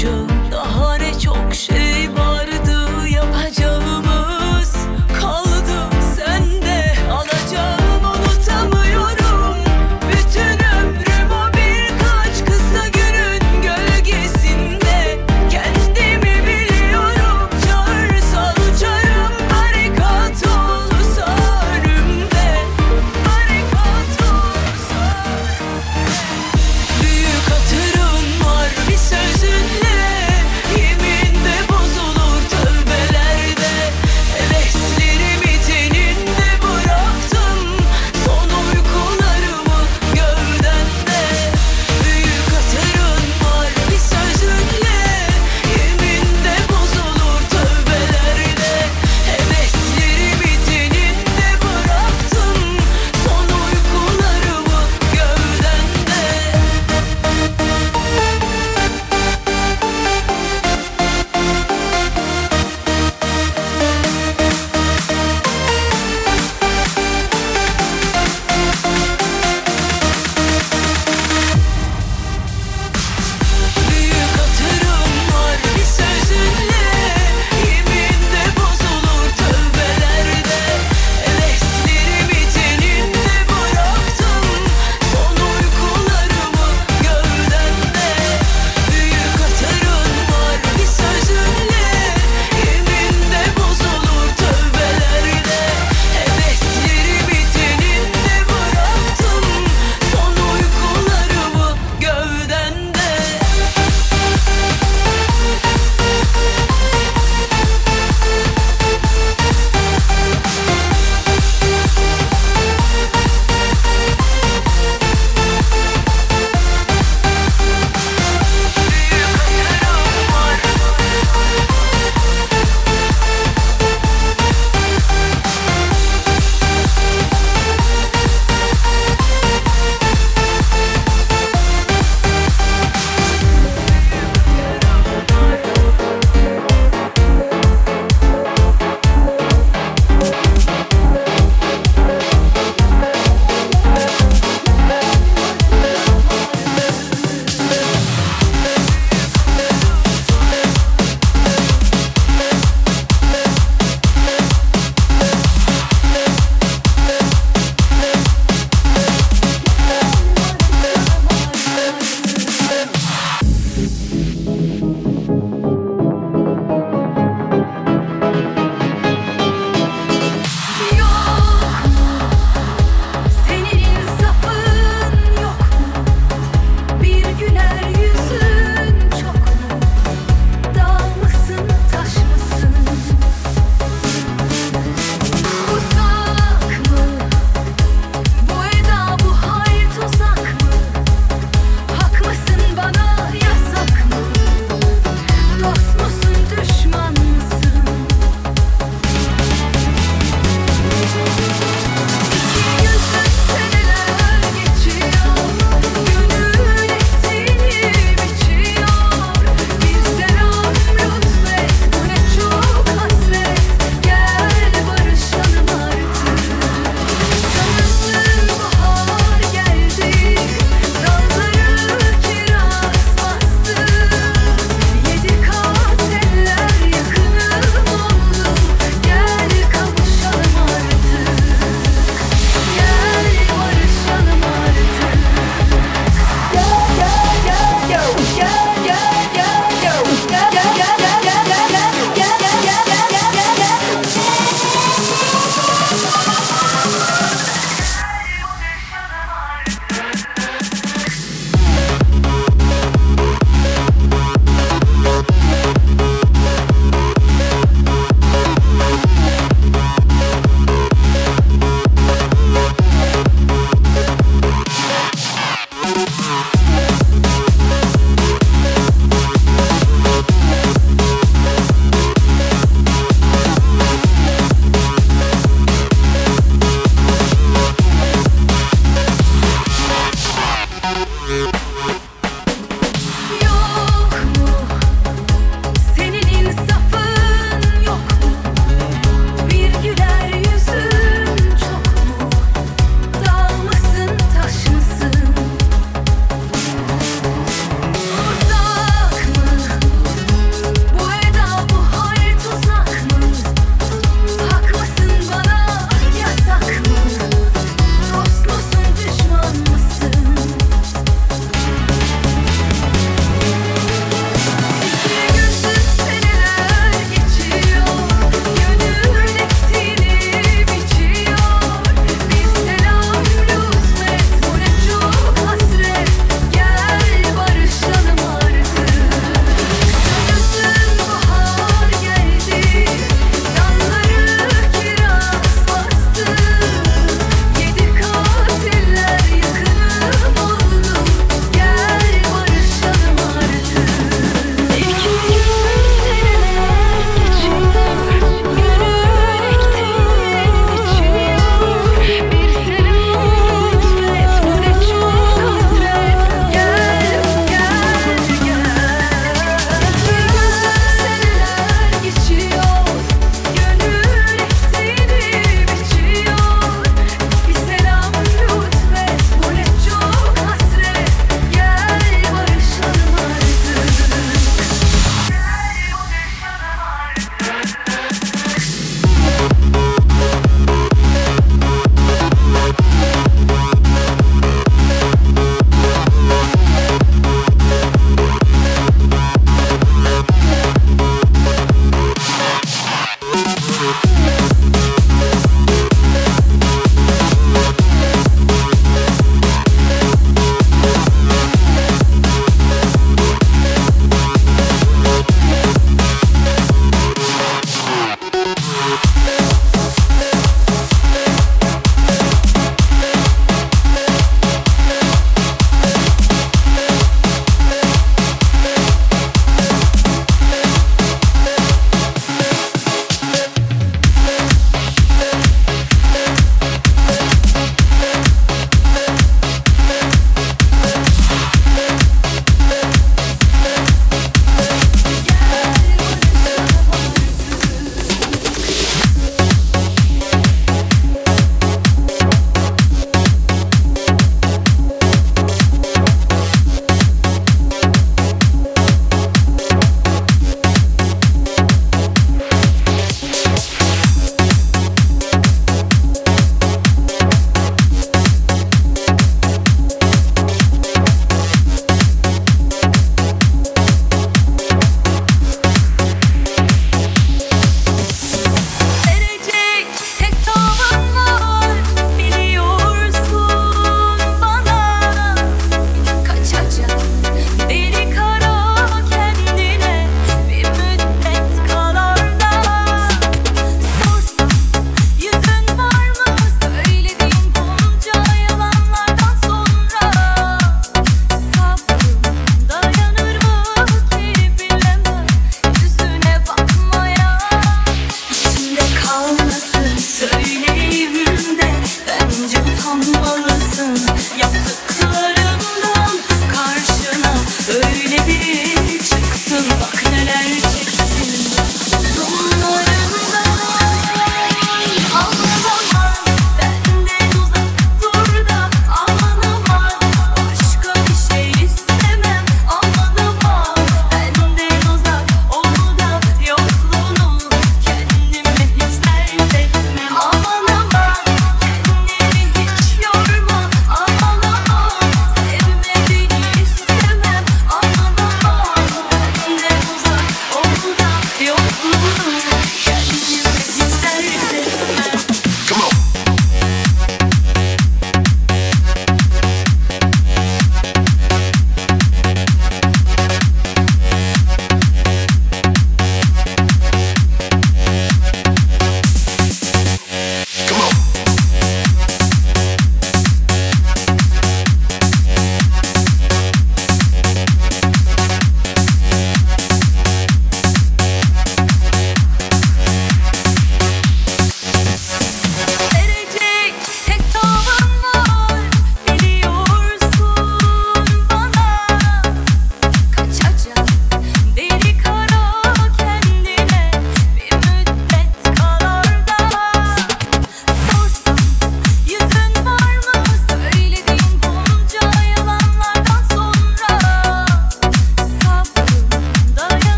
[0.00, 0.08] acı
[0.50, 1.89] Daha ne çok şey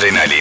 [0.00, 0.39] Adrenalina.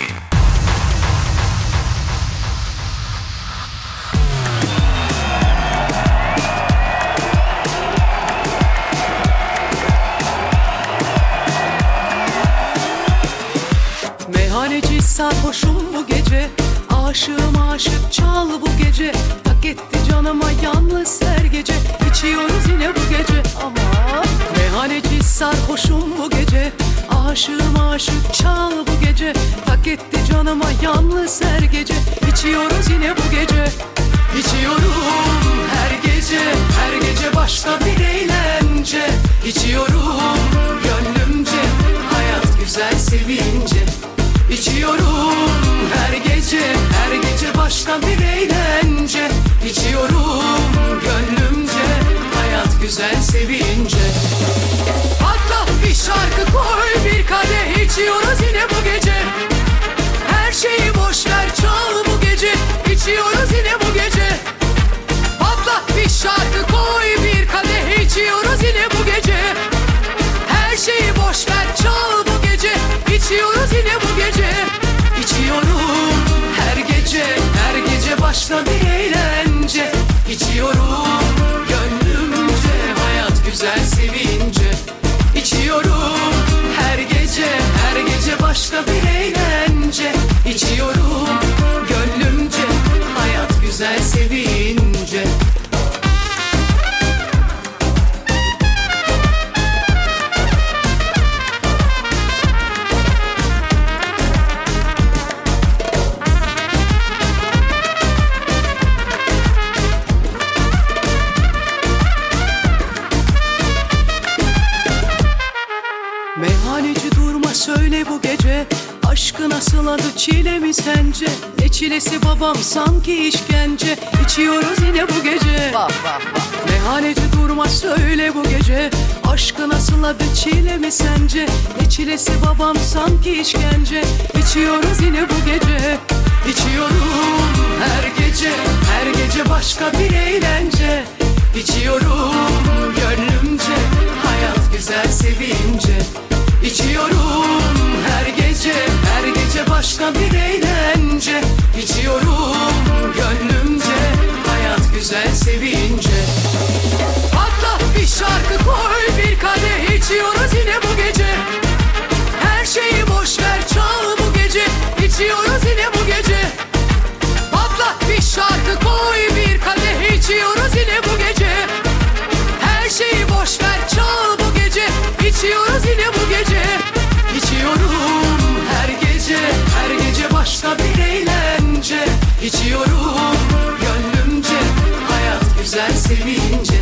[186.10, 186.82] Sevince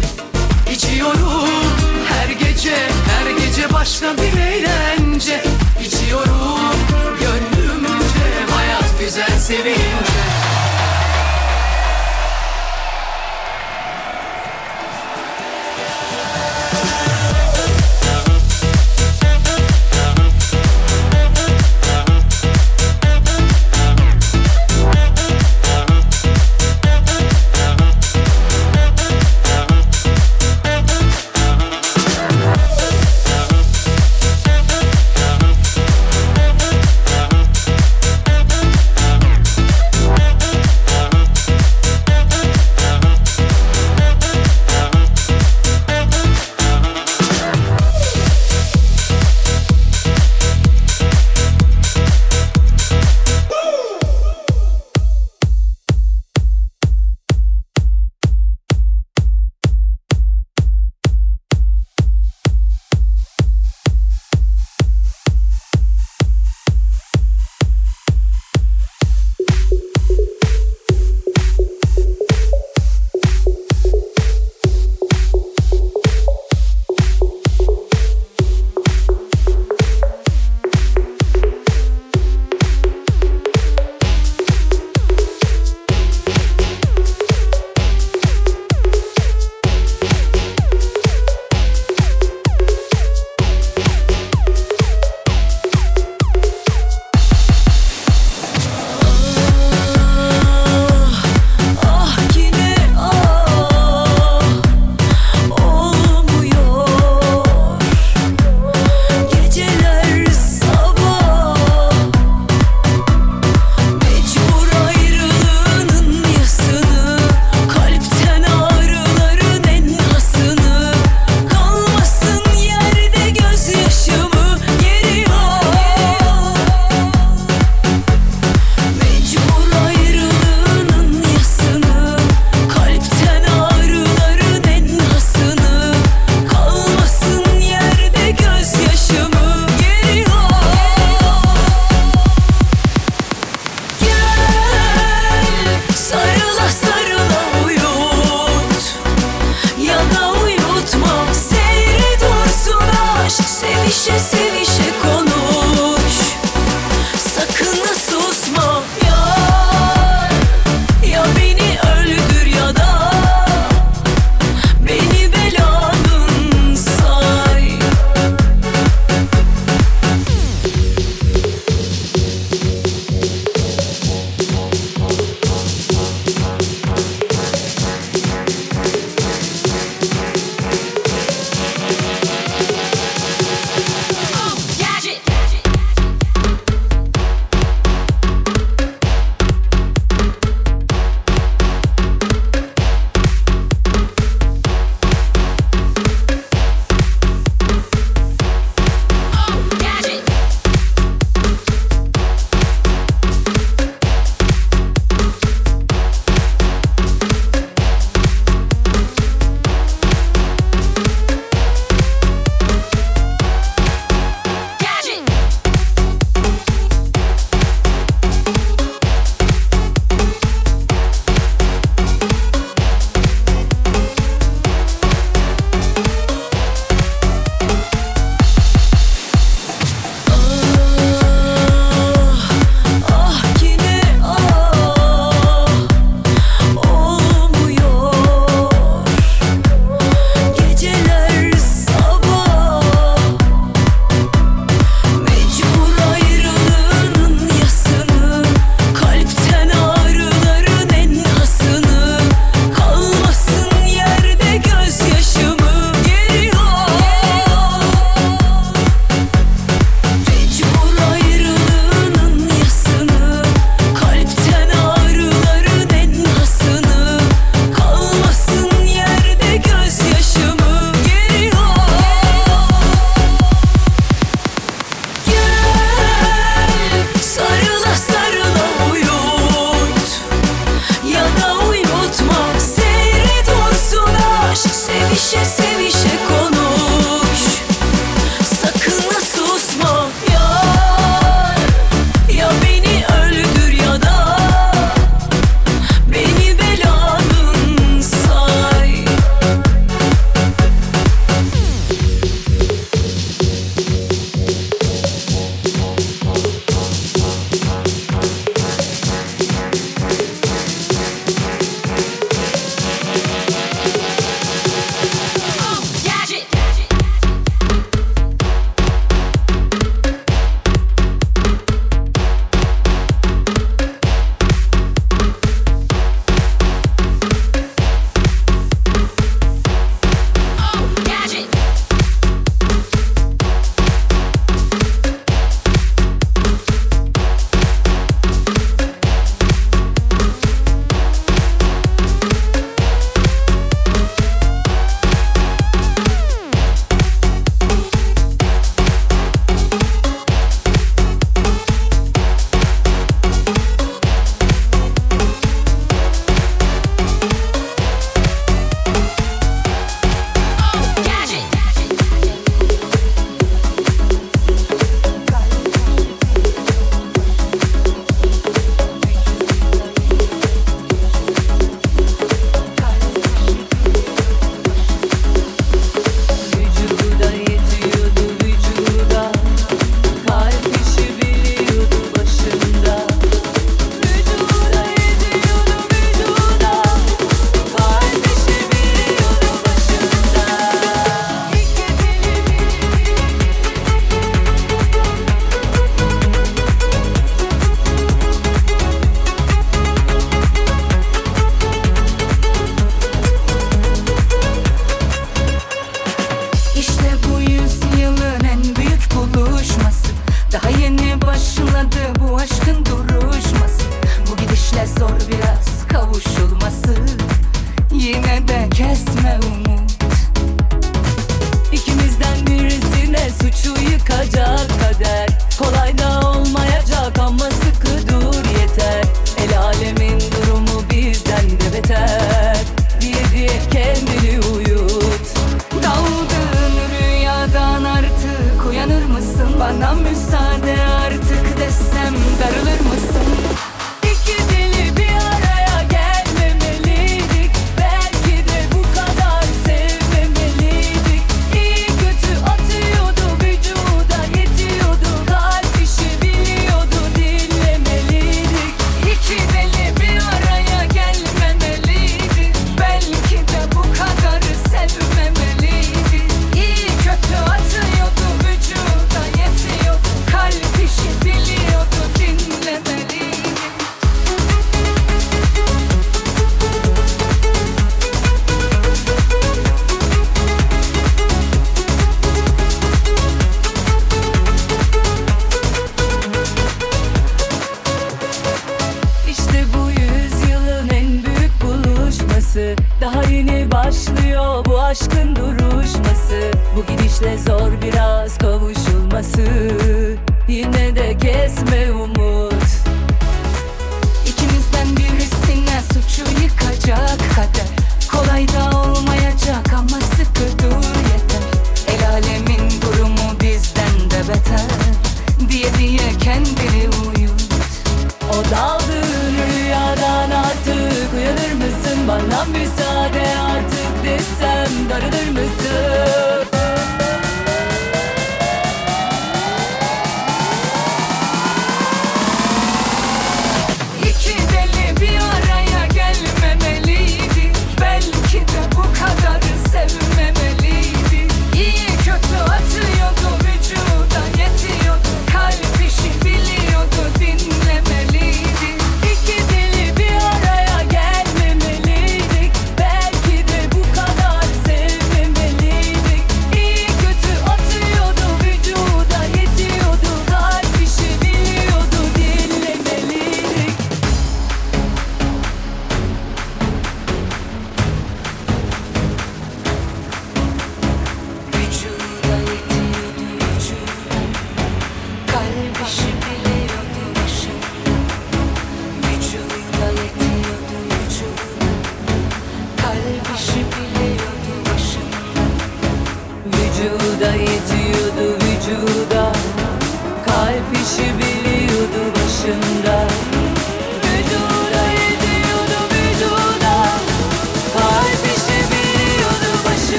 [0.71, 1.49] İçiyorum.
[2.09, 2.75] Her gece
[3.07, 4.76] Her gece başka bir eğlence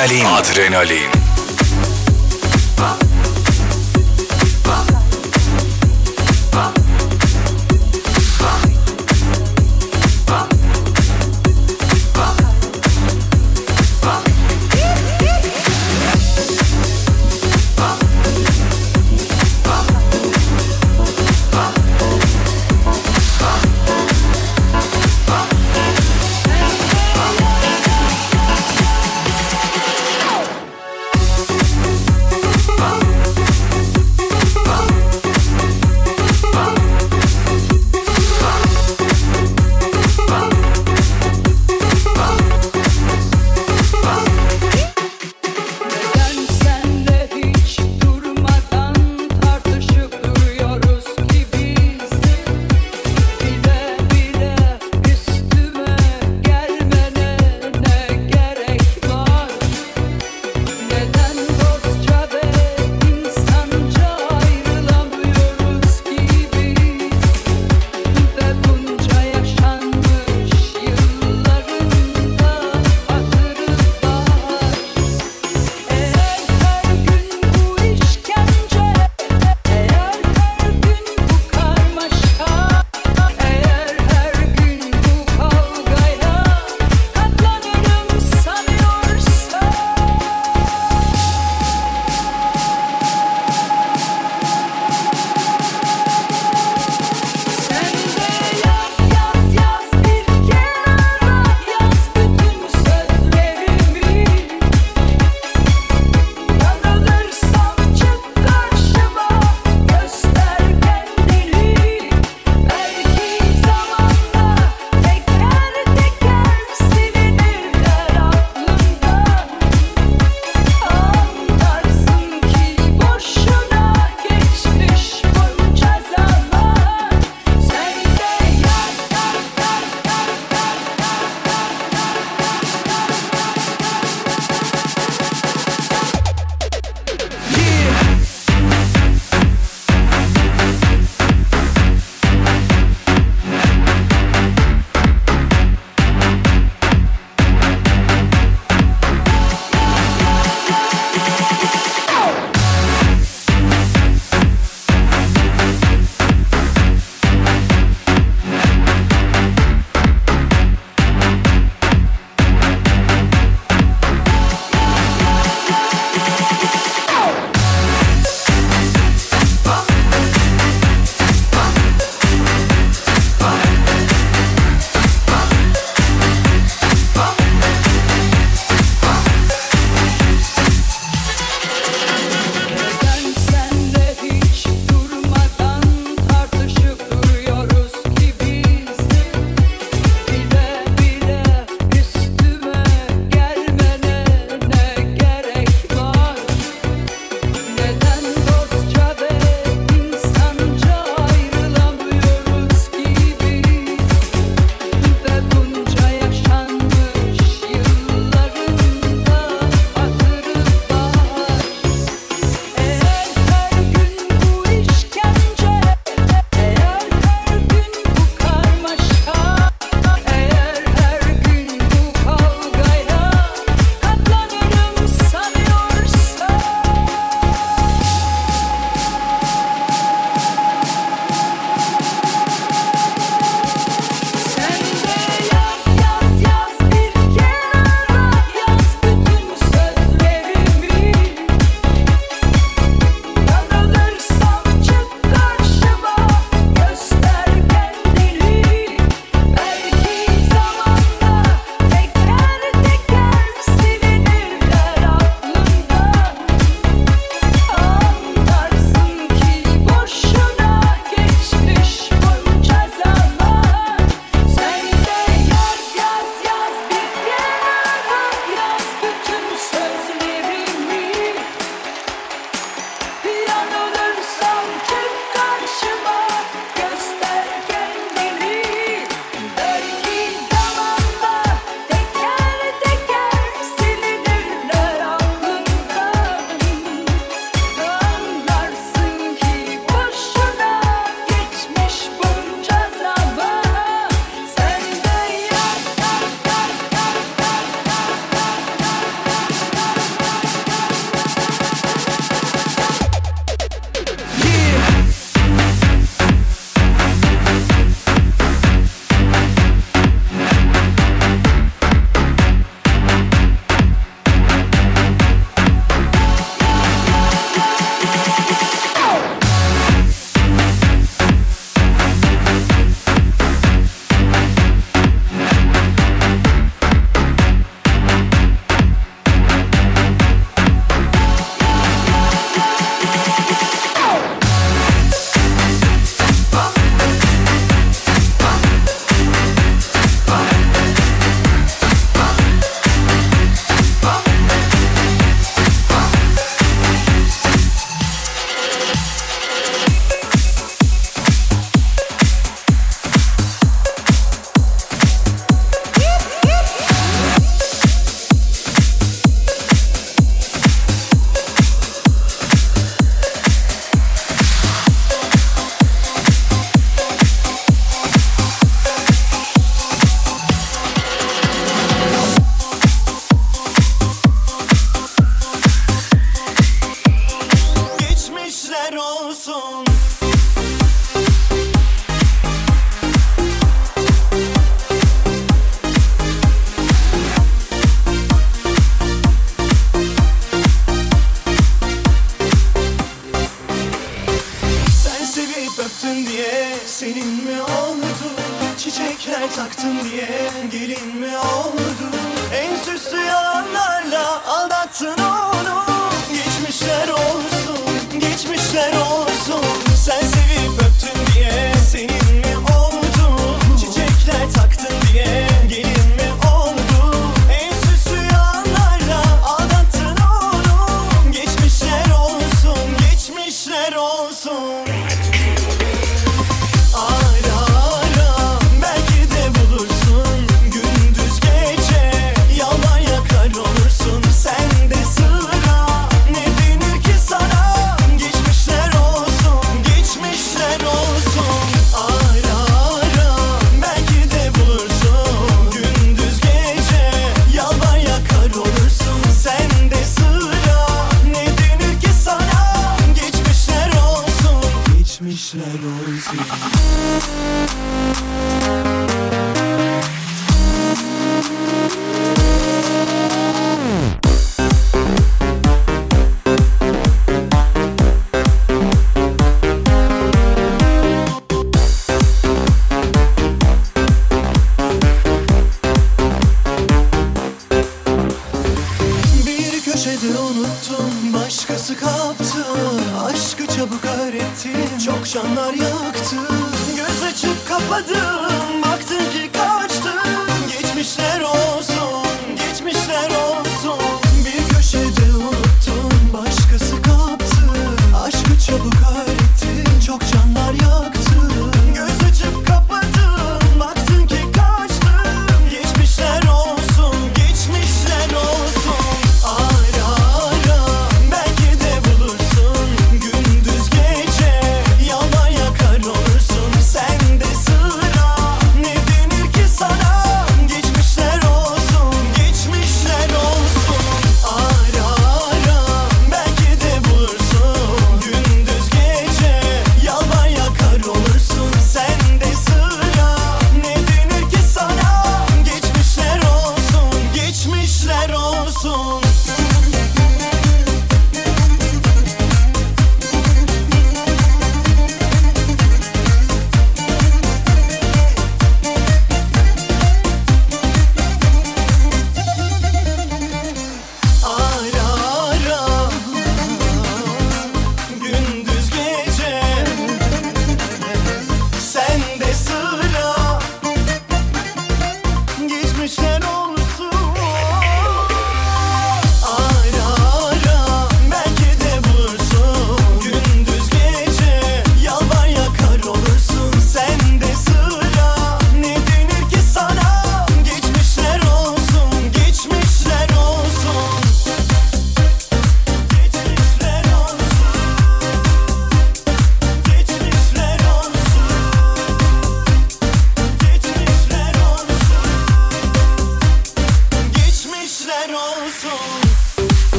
[0.00, 0.24] Adrenalin.
[0.24, 1.19] Adrenalin.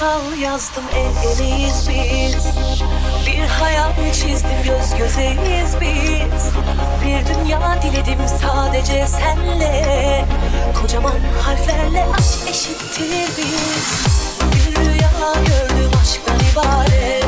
[0.00, 2.46] masal yazdım el eleyiz biz.
[3.26, 6.44] Bir hayal çizdim göz gözeyiz biz.
[7.04, 10.24] Bir dünya diledim sadece senle.
[10.80, 14.30] Kocaman harflerle aşk eşittir biz.
[14.52, 15.10] Bir rüya
[15.46, 17.19] gördüm aşktan ibaret.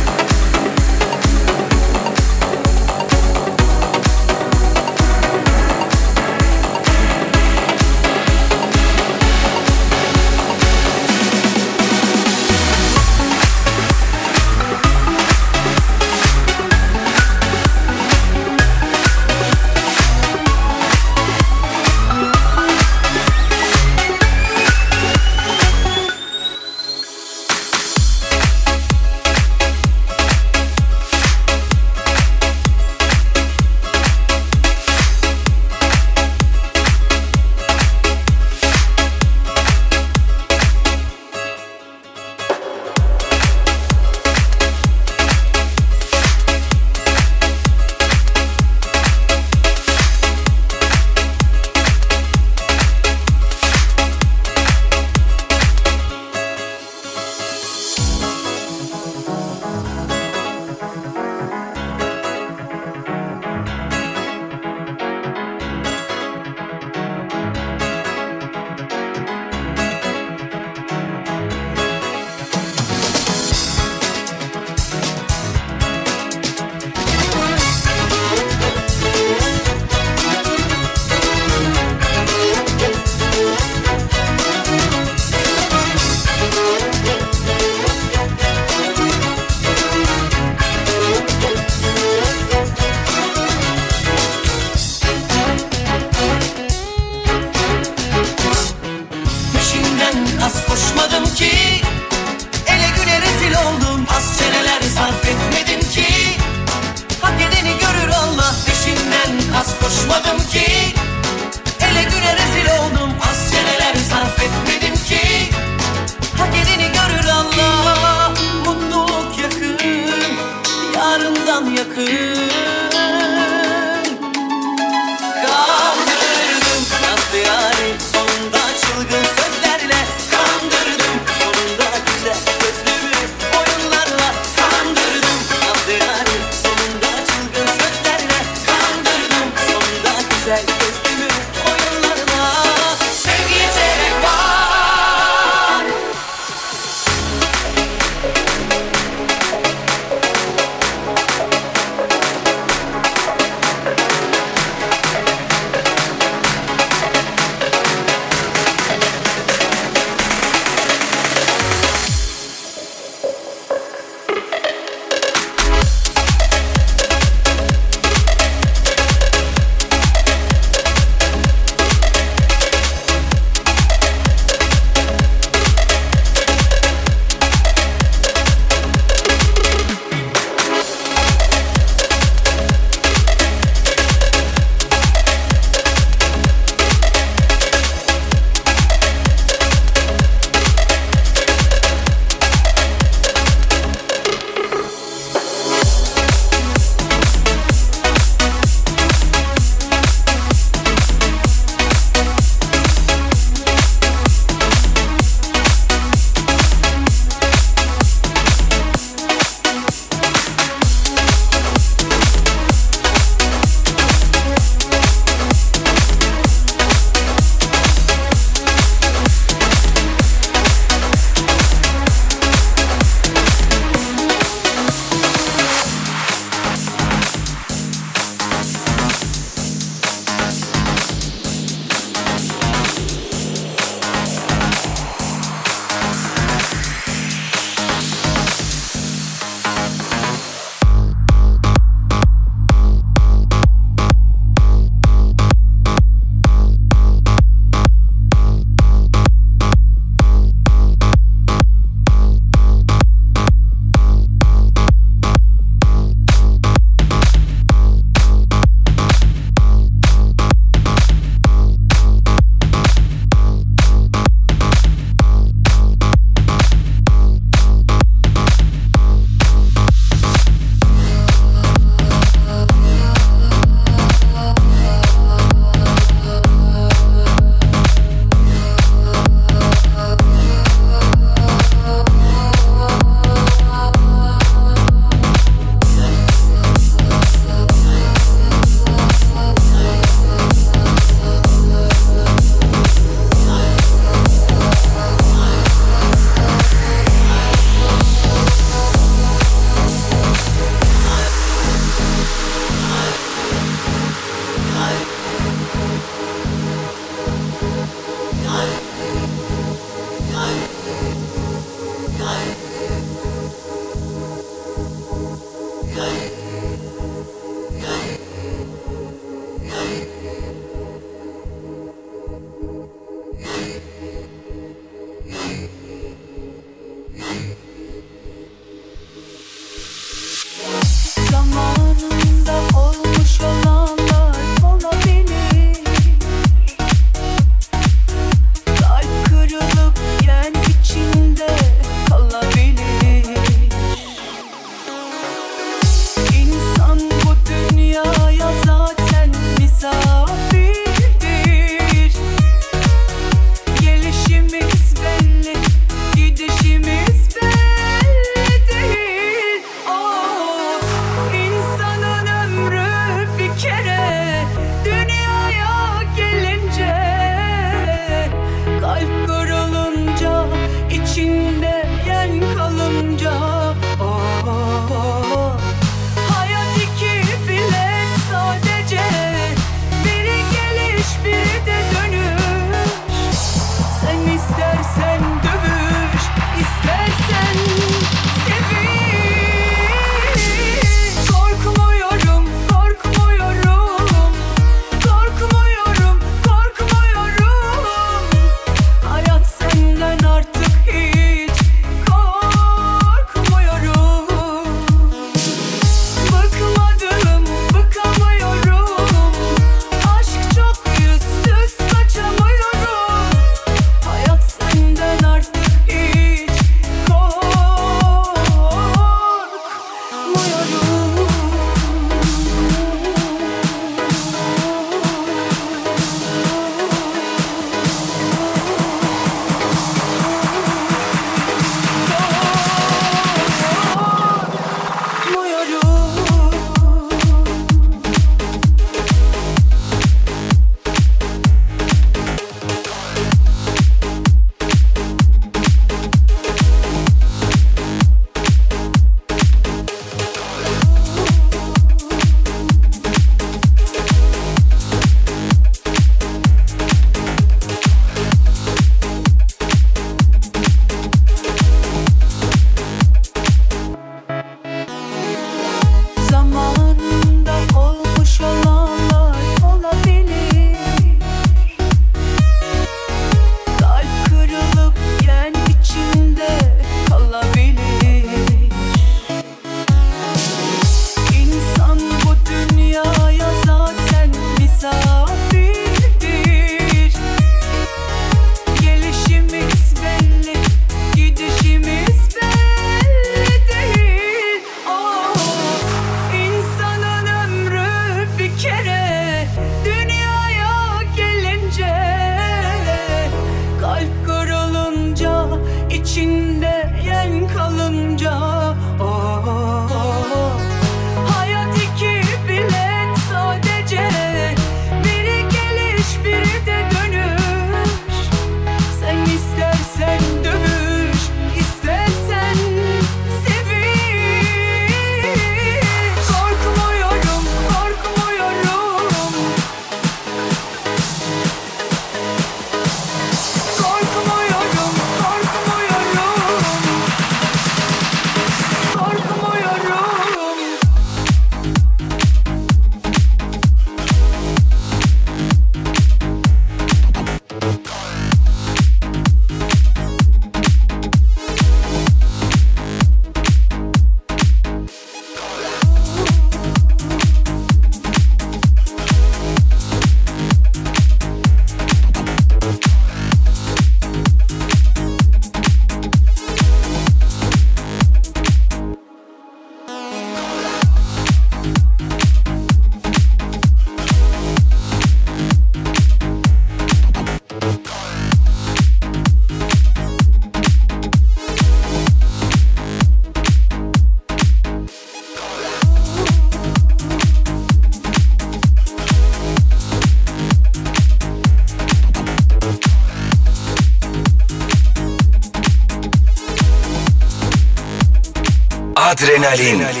[599.43, 600.00] Adrenalin.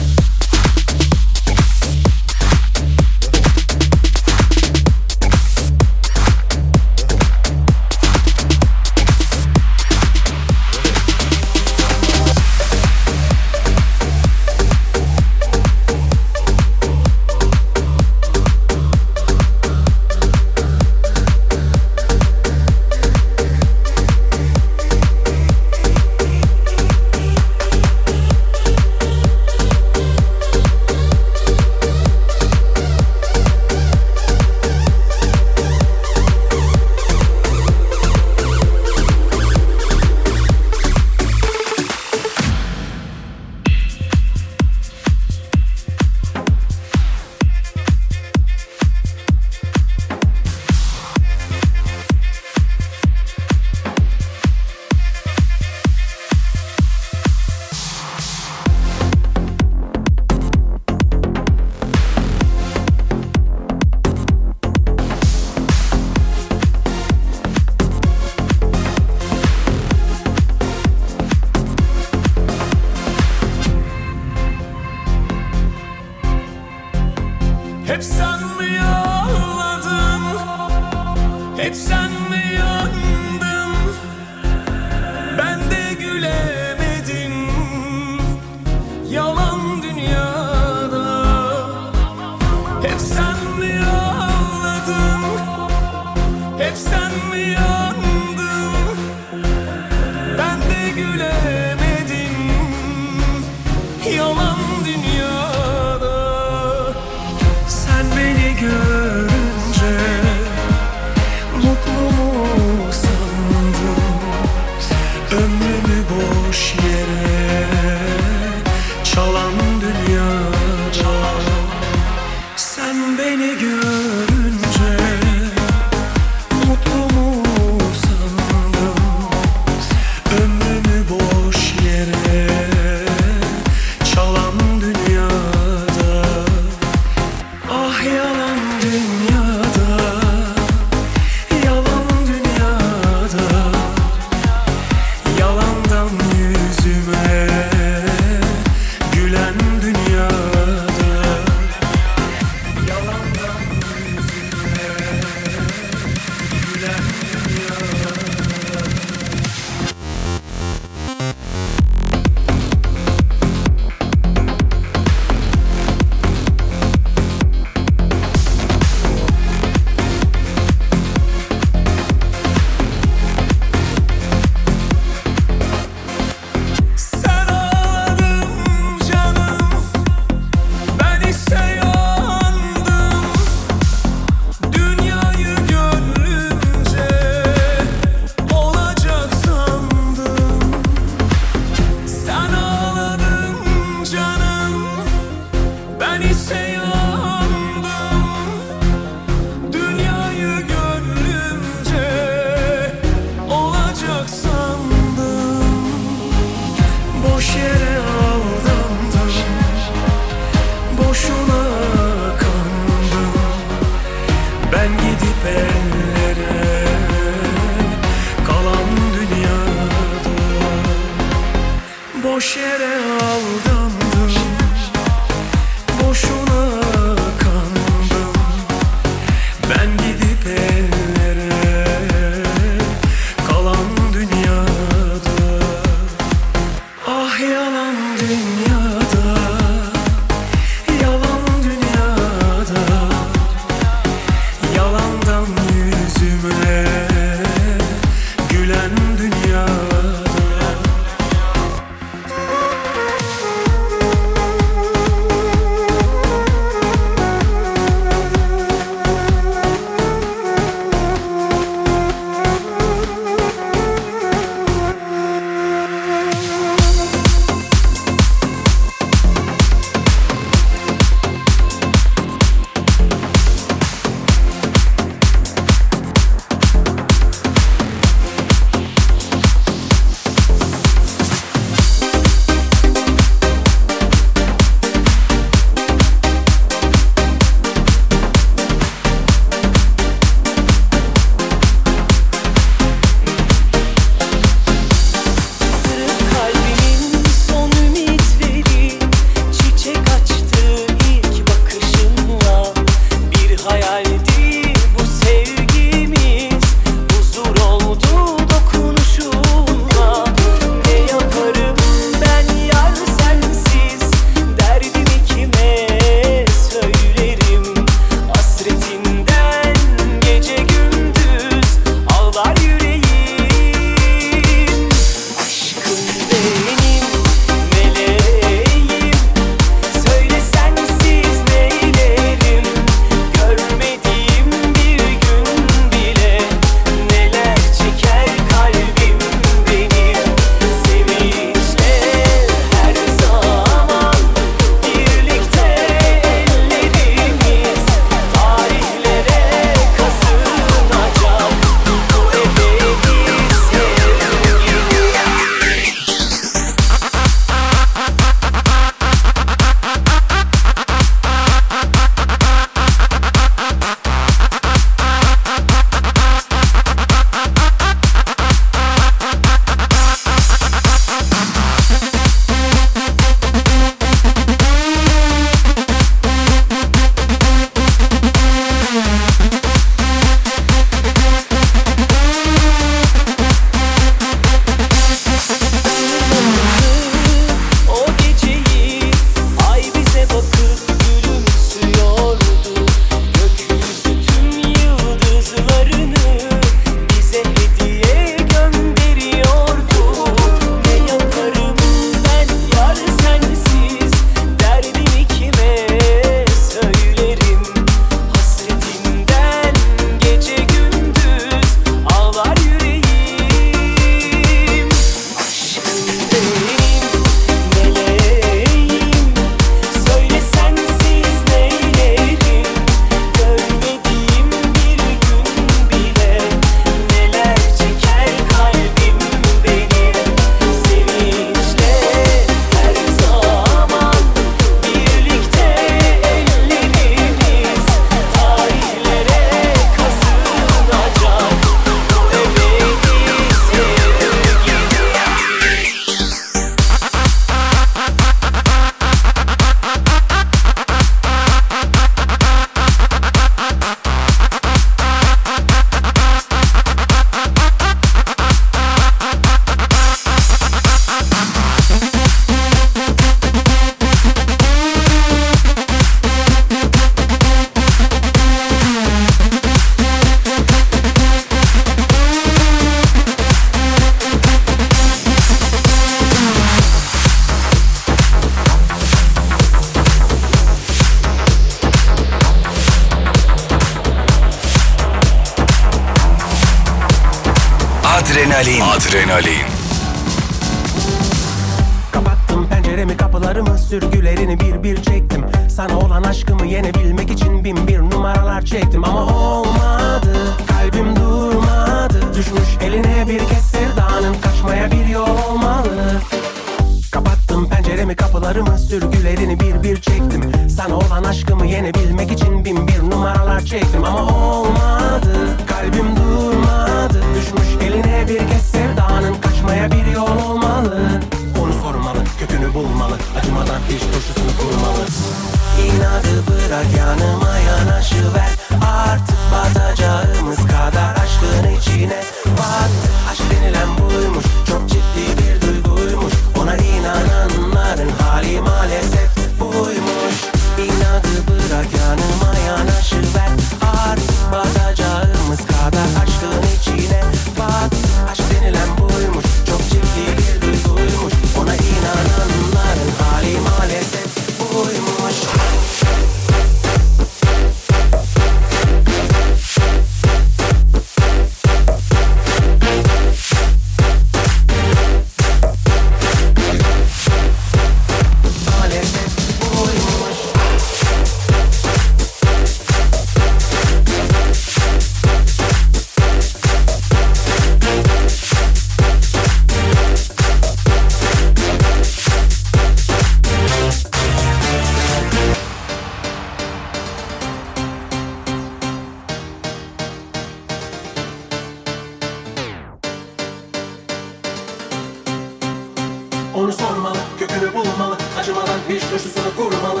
[596.66, 600.00] Onu sormalı, kökünü bulmalı Acımadan hiç turşusunu kurmalı.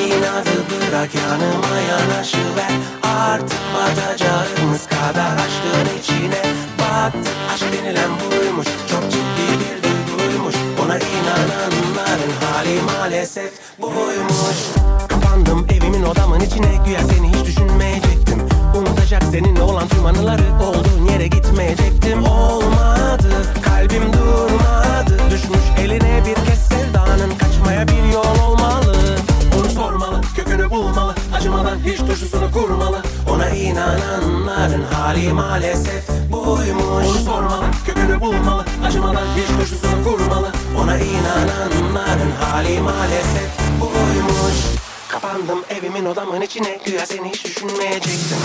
[0.00, 6.42] İnadı bırak yanıma yanaşıver Artık batacağımız kadar aşkın içine
[6.78, 10.54] Battı aşk denilen buymuş Çok ciddi bir duyguymuş.
[10.84, 14.58] Ona inananların hali maalesef buymuş.
[15.08, 18.47] Kapandım evimin odamın içine Güya seni hiç düşünmeyecektim
[19.08, 20.42] Unutacak seninle olan tüm anıları.
[20.68, 23.30] Olduğun yere gitmeyecektim Olmadı.
[23.62, 25.18] Kalbim durmadı.
[25.30, 28.96] Düşmüş eline bir kez sevdanın Kaçmaya bir yol olmalı.
[29.58, 31.14] Onu sormalı kökünü bulmalı.
[31.34, 33.02] Acımadan hiç turşusunu kurmalı.
[33.30, 37.06] Ona inananların hali maalesef buymuş.
[37.06, 38.64] Onu sormalı kökünü bulmalı.
[38.86, 40.52] Acımadan hiç turşusunu kurmalı.
[40.82, 44.77] Ona inananların hali maalesef buymuş
[45.20, 46.80] Kapandım evimin odamın içine.
[46.86, 48.38] Güya seni hiç düşünmeyecektim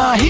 [0.00, 0.27] I hear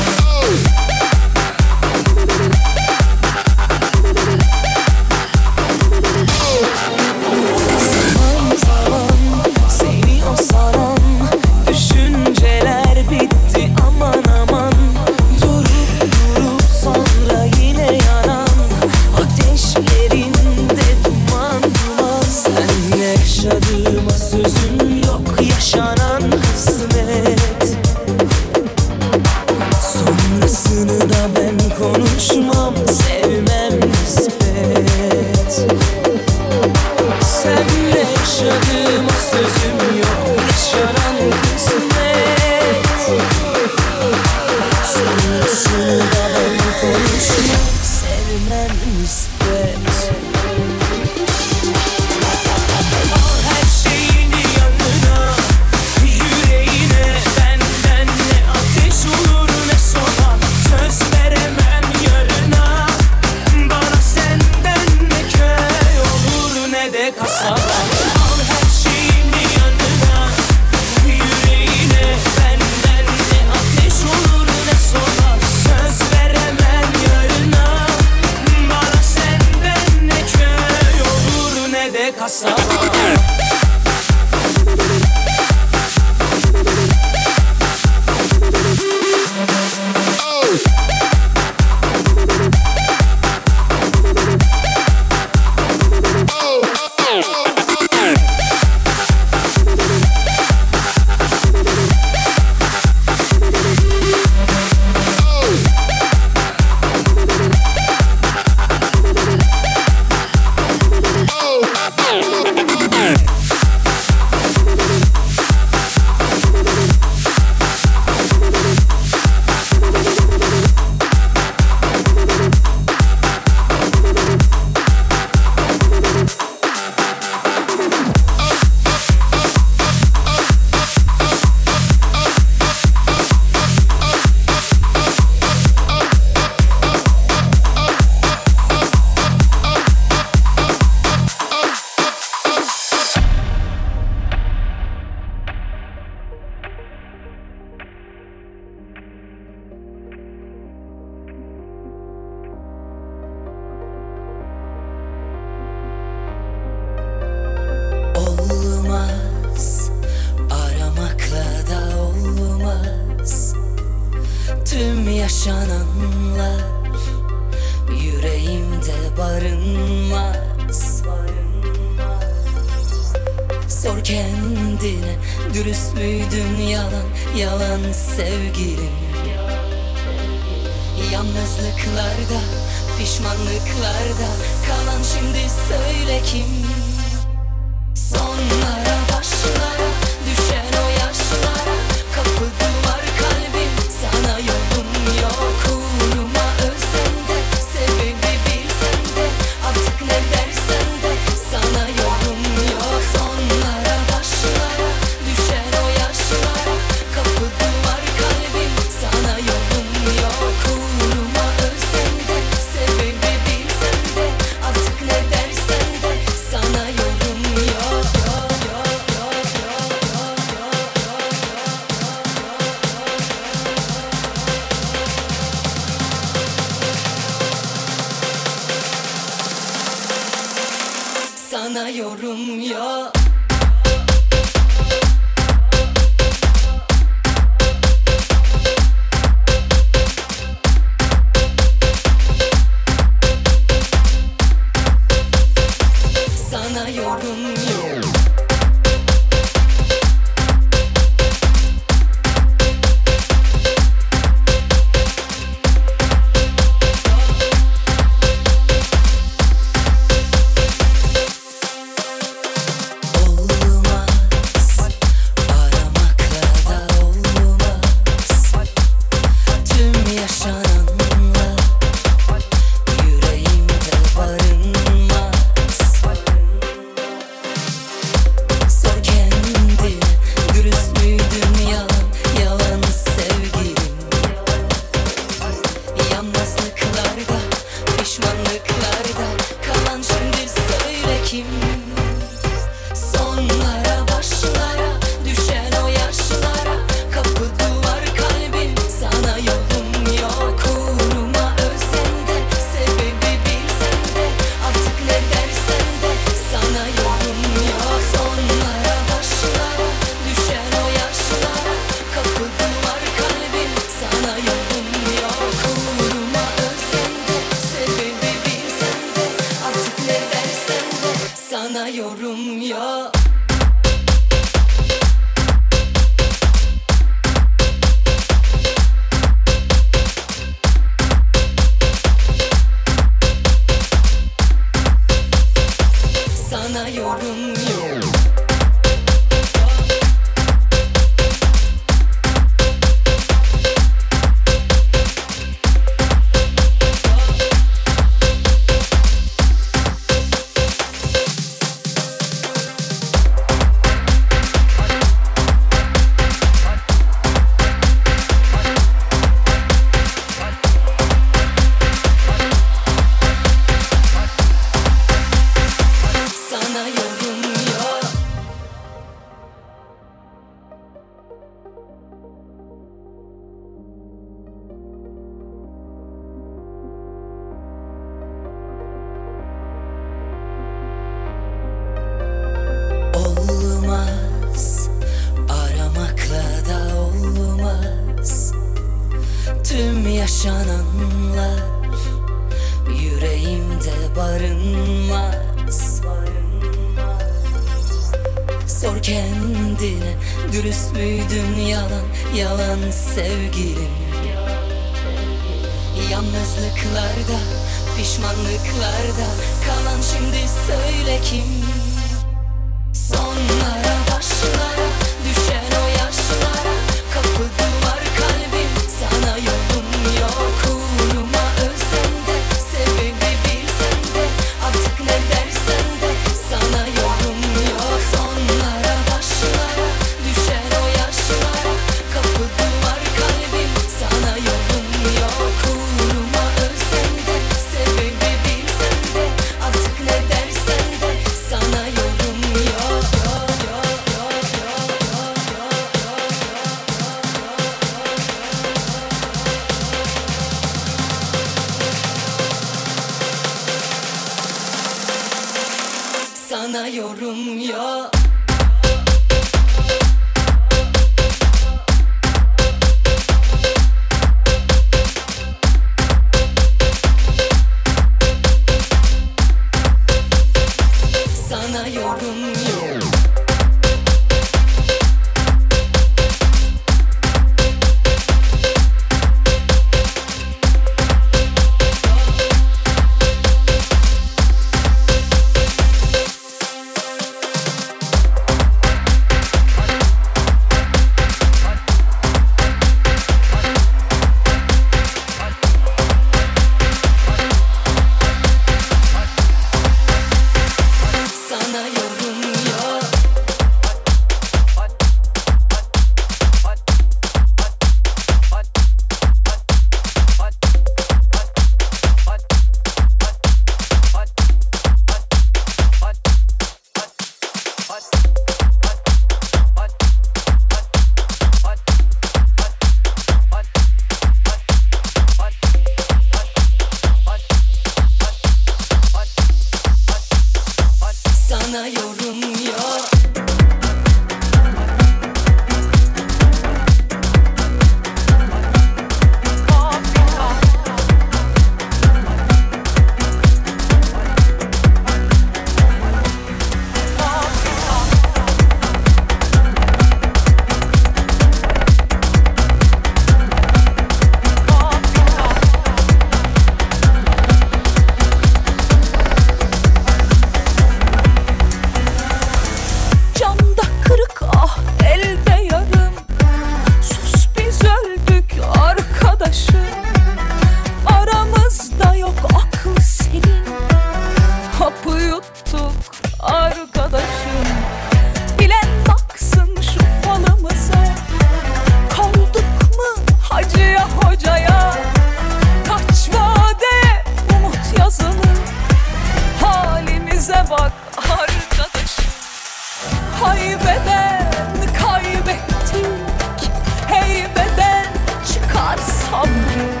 [599.31, 600.00] kommen.